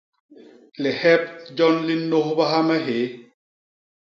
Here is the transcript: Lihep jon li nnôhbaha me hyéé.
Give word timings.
Lihep 0.83 1.23
jon 1.57 1.77
li 1.87 1.95
nnôhbaha 1.99 2.59
me 2.67 2.75
hyéé. 2.85 3.07